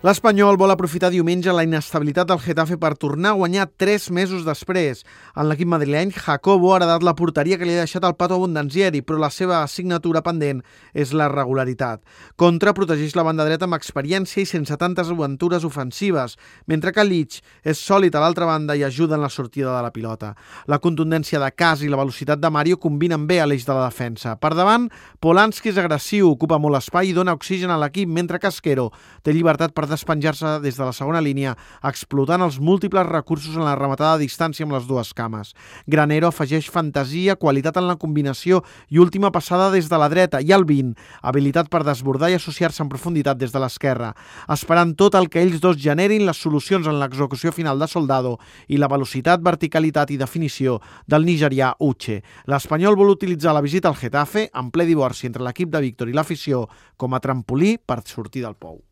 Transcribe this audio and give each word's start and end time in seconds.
L'Espanyol 0.00 0.56
vol 0.56 0.72
aprofitar 0.72 1.10
diumenge 1.12 1.52
la 1.52 1.60
inestabilitat 1.60 2.30
del 2.30 2.38
Getafe 2.40 2.78
per 2.80 2.94
tornar 2.96 3.34
a 3.34 3.36
guanyar 3.36 3.66
tres 3.76 4.06
mesos 4.08 4.46
després. 4.46 5.02
En 5.36 5.44
l'equip 5.44 5.68
madrileny, 5.68 6.14
Jacobo 6.16 6.70
ha 6.72 6.78
heredat 6.78 7.02
la 7.04 7.12
porteria 7.18 7.58
que 7.60 7.66
li 7.68 7.74
ha 7.74 7.82
deixat 7.82 8.06
el 8.08 8.14
Pato 8.16 8.38
Abundanzieri, 8.38 9.02
però 9.04 9.18
la 9.20 9.28
seva 9.28 9.58
assignatura 9.60 10.22
pendent 10.24 10.62
és 10.96 11.12
la 11.12 11.26
regularitat. 11.28 12.00
Contra 12.40 12.72
protegeix 12.72 13.12
la 13.12 13.26
banda 13.28 13.44
dreta 13.44 13.68
amb 13.68 13.76
experiència 13.76 14.40
i 14.40 14.46
sense 14.48 14.78
tantes 14.80 15.10
aventures 15.12 15.66
ofensives, 15.68 16.38
mentre 16.64 16.94
que 16.96 17.04
Lich 17.04 17.42
és 17.60 17.84
sòlid 17.84 18.16
a 18.16 18.24
l'altra 18.24 18.48
banda 18.48 18.78
i 18.80 18.86
ajuda 18.88 19.18
en 19.20 19.26
la 19.26 19.28
sortida 19.28 19.76
de 19.76 19.84
la 19.84 19.92
pilota. 19.92 20.32
La 20.64 20.80
contundència 20.80 21.44
de 21.44 21.52
Cas 21.52 21.84
i 21.84 21.92
la 21.92 22.00
velocitat 22.00 22.40
de 22.40 22.48
Mario 22.48 22.80
combinen 22.80 23.28
bé 23.28 23.42
a 23.44 23.50
l'eix 23.50 23.68
de 23.68 23.76
la 23.76 23.84
defensa. 23.90 24.38
Per 24.40 24.54
davant, 24.56 24.88
Polanski 25.20 25.74
és 25.74 25.84
agressiu, 25.84 26.32
ocupa 26.32 26.56
molt 26.56 26.80
espai 26.80 27.12
i 27.12 27.14
dona 27.20 27.36
oxigen 27.36 27.68
a 27.68 27.76
l'equip, 27.84 28.08
mentre 28.08 28.40
que 28.40 28.48
Esquero 28.48 28.88
té 29.20 29.36
llibertat 29.36 29.76
per 29.76 29.89
despenjar-se 29.90 30.58
des 30.64 30.78
de 30.78 30.86
la 30.86 30.94
segona 30.96 31.20
línia, 31.20 31.56
explotant 31.84 32.42
els 32.46 32.60
múltiples 32.62 33.06
recursos 33.06 33.56
en 33.56 33.66
la 33.66 33.76
rematada 33.78 34.14
a 34.14 34.22
distància 34.22 34.64
amb 34.66 34.76
les 34.76 34.86
dues 34.88 35.12
cames. 35.14 35.52
Granero 35.86 36.30
afegeix 36.30 36.70
fantasia, 36.70 37.36
qualitat 37.36 37.76
en 37.80 37.88
la 37.90 37.98
combinació 38.00 38.62
i 38.88 39.02
última 39.02 39.32
passada 39.34 39.70
des 39.74 39.90
de 39.90 39.98
la 40.00 40.08
dreta, 40.12 40.40
i 40.40 40.54
el 40.56 40.64
20, 40.68 40.94
habilitat 41.22 41.70
per 41.72 41.82
desbordar 41.86 42.30
i 42.30 42.38
associar-se 42.38 42.82
en 42.84 42.90
profunditat 42.92 43.38
des 43.40 43.52
de 43.52 43.62
l'esquerra, 43.62 44.12
esperant 44.48 44.94
tot 44.96 45.16
el 45.18 45.28
que 45.28 45.42
ells 45.42 45.60
dos 45.60 45.78
generin 45.80 46.26
les 46.26 46.40
solucions 46.40 46.86
en 46.86 47.00
l'execució 47.00 47.52
final 47.52 47.78
de 47.78 47.88
Soldado 47.90 48.36
i 48.68 48.78
la 48.80 48.88
velocitat, 48.90 49.42
verticalitat 49.42 50.10
i 50.10 50.20
definició 50.20 50.78
del 51.06 51.26
nigerià 51.28 51.74
Uche. 51.78 52.20
L'Espanyol 52.50 52.98
vol 52.98 53.14
utilitzar 53.16 53.54
la 53.56 53.64
visita 53.64 53.90
al 53.90 53.98
Getafe, 53.98 54.48
en 54.54 54.70
ple 54.70 54.86
divorci 54.88 55.30
entre 55.30 55.44
l'equip 55.46 55.72
de 55.72 55.82
Víctor 55.86 56.10
i 56.10 56.16
l'afició, 56.16 56.66
com 56.96 57.14
a 57.14 57.22
trampolí 57.24 57.76
per 57.78 58.02
sortir 58.06 58.44
del 58.46 58.56
pou. 58.56 58.89